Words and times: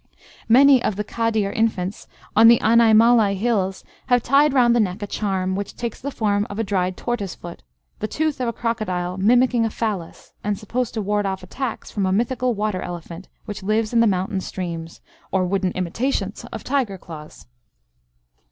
Many 0.49 0.83
of 0.83 0.95
the 0.95 1.03
Kadir 1.03 1.51
infants 1.51 2.07
on 2.35 2.47
the 2.47 2.57
Anaimalai 2.57 3.35
hills 3.35 3.83
have 4.07 4.23
tied 4.23 4.51
round 4.51 4.75
the 4.75 4.79
neck 4.79 5.03
a 5.03 5.05
charm, 5.05 5.55
which 5.55 5.75
takes 5.75 6.01
the 6.01 6.09
form 6.09 6.47
of 6.49 6.57
a 6.57 6.63
dried 6.63 6.97
tortoise 6.97 7.35
foot; 7.35 7.61
the 7.99 8.07
tooth 8.07 8.41
of 8.41 8.47
a 8.47 8.51
crocodile 8.51 9.19
mimicking 9.19 9.63
a 9.63 9.69
phallus, 9.69 10.33
and 10.43 10.57
supposed 10.57 10.95
to 10.95 11.03
ward 11.03 11.27
off 11.27 11.43
attacks 11.43 11.91
from 11.91 12.07
a 12.07 12.11
mythical 12.11 12.55
water 12.55 12.81
elephant 12.81 13.27
which 13.45 13.61
lives 13.61 13.93
in 13.93 13.99
the 13.99 14.07
mountain 14.07 14.41
streams, 14.41 15.01
or 15.31 15.45
wooden 15.45 15.69
imitations 15.73 16.45
of 16.51 16.63
tiger's 16.63 16.99
claws. 16.99 17.45